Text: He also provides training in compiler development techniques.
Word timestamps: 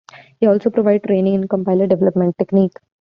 He 0.39 0.47
also 0.47 0.71
provides 0.71 1.03
training 1.05 1.35
in 1.35 1.47
compiler 1.47 1.85
development 1.85 2.35
techniques. 2.39 2.81